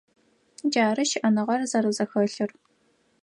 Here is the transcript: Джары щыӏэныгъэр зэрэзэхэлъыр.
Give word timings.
Джары 0.71 1.03
щыӏэныгъэр 1.09 1.61
зэрэзэхэлъыр. 1.71 2.51